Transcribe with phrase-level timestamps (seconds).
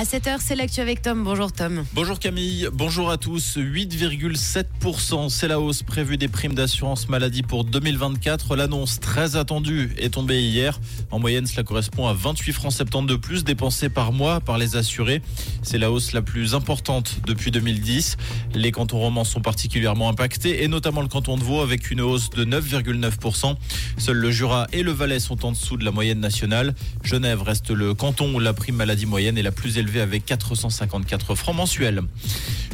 [0.00, 1.24] À 7h, c'est l'actu avec Tom.
[1.24, 1.84] Bonjour Tom.
[1.92, 3.58] Bonjour Camille, bonjour à tous.
[3.58, 8.56] 8,7%, c'est la hausse prévue des primes d'assurance maladie pour 2024.
[8.56, 10.80] L'annonce très attendue est tombée hier.
[11.10, 14.74] En moyenne, cela correspond à 28 francs 70 de plus dépensés par mois par les
[14.74, 15.20] assurés.
[15.62, 18.16] C'est la hausse la plus importante depuis 2010.
[18.54, 22.30] Les cantons romans sont particulièrement impactés et notamment le canton de Vaud avec une hausse
[22.30, 23.54] de 9,9%.
[23.98, 26.74] Seuls le Jura et le Valais sont en dessous de la moyenne nationale.
[27.02, 31.34] Genève reste le canton où la prime maladie moyenne est la plus élevée avec 454
[31.34, 32.02] francs mensuels.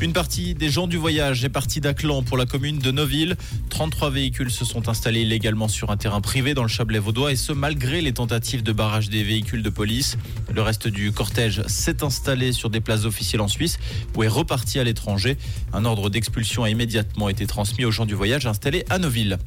[0.02, 3.37] Une partie des gens du voyage est partie d'Aclan pour la commune de Neuville.
[3.70, 7.37] 33 véhicules se sont installés illégalement sur un terrain privé dans le Chablais vaudois et
[7.37, 10.19] ce malgré les tentatives de barrage des véhicules de police.
[10.55, 13.79] Le reste du cortège s'est installé sur des places officielles en Suisse
[14.16, 15.38] ou est reparti à l'étranger.
[15.73, 19.38] Un ordre d'expulsion a immédiatement été transmis aux gens du voyage installés à Neuville.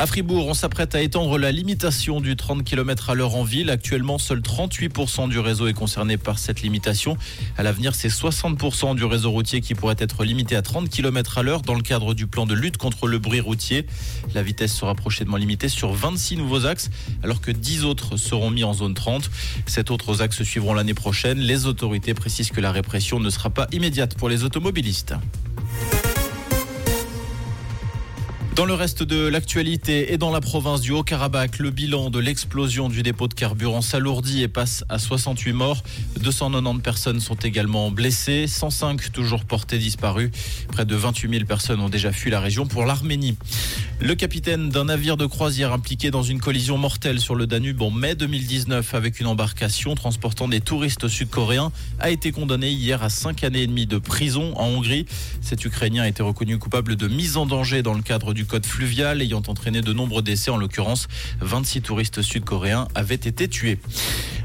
[0.00, 3.68] À Fribourg, on s'apprête à étendre la limitation du 30 km à l'heure en ville.
[3.68, 7.18] Actuellement, seul 38% du réseau est concerné par cette limitation.
[7.58, 11.42] À l'avenir, c'est 60% du réseau routier qui pourrait être limité à 30 km à
[11.42, 13.84] l'heure dans le cadre du plan de lutte contre le bruit routier.
[14.34, 16.88] La vitesse sera prochainement limitée sur 26 nouveaux axes,
[17.22, 19.30] alors que 10 autres seront mis en zone 30.
[19.66, 21.40] Sept autres axes suivront l'année prochaine.
[21.40, 25.14] Les autorités précisent que la répression ne sera pas immédiate pour les automobilistes.
[28.60, 32.90] Dans le reste de l'actualité et dans la province du Haut-Karabakh, le bilan de l'explosion
[32.90, 35.82] du dépôt de carburant s'alourdit et passe à 68 morts.
[36.20, 40.30] 290 personnes sont également blessées, 105 toujours portées disparues.
[40.68, 43.38] Près de 28 000 personnes ont déjà fui la région pour l'Arménie.
[44.02, 47.90] Le capitaine d'un navire de croisière impliqué dans une collision mortelle sur le Danube en
[47.90, 53.44] mai 2019 avec une embarcation transportant des touristes sud-coréens a été condamné hier à 5
[53.44, 55.06] années et demie de prison en Hongrie.
[55.40, 58.66] Cet Ukrainien a été reconnu coupable de mise en danger dans le cadre du code
[58.66, 60.50] fluvial ayant entraîné de nombreux décès.
[60.50, 61.06] En l'occurrence,
[61.40, 63.78] 26 touristes sud-coréens avaient été tués.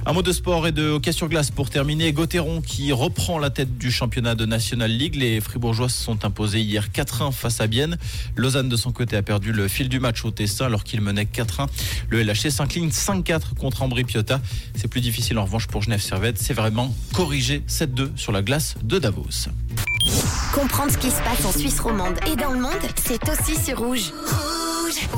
[0.05, 2.13] Un mot de sport et de hockey sur glace pour terminer.
[2.13, 5.15] Gauthieron qui reprend la tête du championnat de National League.
[5.15, 7.97] Les Fribourgeois se sont imposés hier 4-1 face à Bienne.
[8.35, 11.23] Lausanne de son côté a perdu le fil du match au Tessin alors qu'il menait
[11.23, 11.67] 4-1.
[12.09, 14.39] Le LHC s'incline 5-4 contre Ambry Piotta.
[14.75, 16.37] C'est plus difficile en revanche pour Genève Servette.
[16.37, 19.49] C'est vraiment corrigé 7-2 sur la glace de Davos.
[20.53, 23.79] Comprendre ce qui se passe en Suisse romande et dans le monde, c'est aussi sur
[23.79, 24.11] Rouge.
[24.13, 25.09] Rouge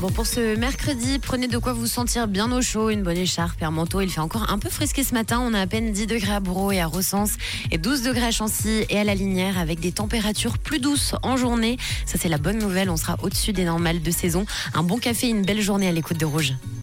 [0.00, 3.62] Bon, pour ce mercredi, prenez de quoi vous sentir bien au chaud, une bonne écharpe
[3.62, 4.02] et un manteau.
[4.02, 5.40] Il fait encore un peu frisqué ce matin.
[5.42, 7.30] On a à peine 10 degrés à Bourreau et à Recense
[7.70, 11.38] et 12 degrés à Chancy et à la Linière avec des températures plus douces en
[11.38, 11.78] journée.
[12.04, 12.90] Ça, c'est la bonne nouvelle.
[12.90, 14.44] On sera au-dessus des normales de saison.
[14.74, 16.52] Un bon café, une belle journée à l'écoute de Rouge.